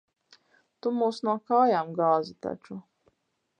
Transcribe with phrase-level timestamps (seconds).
[0.85, 2.79] Tu mūs no kājām gāzi taču.